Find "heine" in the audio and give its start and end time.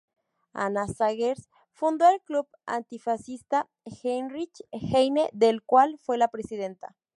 4.71-5.29